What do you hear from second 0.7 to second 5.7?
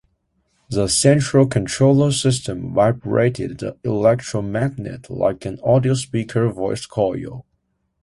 The central controller system vibrated the electromagnet like an